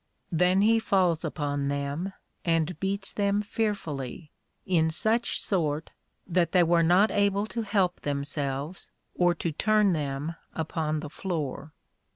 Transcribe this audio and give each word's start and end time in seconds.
Then 0.31 0.63
he 0.63 0.79
falls 0.79 1.23
upon 1.23 1.67
them, 1.67 2.13
and 2.43 2.79
beats 2.79 3.11
them 3.13 3.43
fearfully, 3.43 4.31
in 4.65 4.89
such 4.89 5.39
sort, 5.39 5.91
that 6.25 6.53
they 6.53 6.63
were 6.63 6.81
not 6.81 7.11
able 7.11 7.45
to 7.45 7.61
help 7.61 8.01
themselves, 8.01 8.89
or 9.13 9.35
to 9.35 9.51
turn 9.51 9.93
them 9.93 10.33
upon 10.55 11.01
the 11.01 11.09
floor. 11.11 11.71